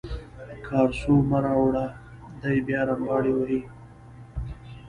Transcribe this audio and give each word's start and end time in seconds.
کارسو 0.65 1.13
مه 1.29 1.39
راوړه 1.45 1.85
دی 2.41 2.57
بیا 2.67 2.81
رمباړې 2.89 3.31
وهي. 3.35 3.61